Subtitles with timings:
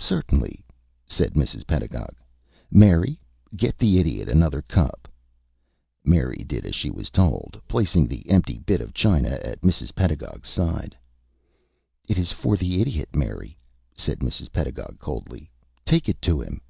[0.00, 0.64] "Certainly,"
[1.06, 1.66] said Mrs.
[1.66, 2.14] Pedagog.
[2.70, 3.20] "Mary,
[3.54, 5.06] get the Idiot another cup."
[6.02, 9.94] Mary did as she was told, placing the empty bit of china at Mrs.
[9.94, 10.96] Pedagog's side.
[12.08, 13.58] "It is for the Idiot, Mary,"
[13.94, 14.50] said Mrs.
[14.50, 15.50] Pedagog, coldly.
[15.84, 16.62] "Take it to him."